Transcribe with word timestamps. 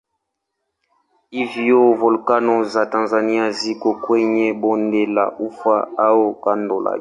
Hivyo 1.29 1.93
volkeno 1.93 2.63
za 2.63 2.85
Tanzania 2.85 3.51
ziko 3.51 3.93
kwenye 3.95 4.53
bonde 4.53 5.05
la 5.05 5.31
Ufa 5.31 5.87
au 5.97 6.41
kando 6.41 6.79
lake. 6.81 6.89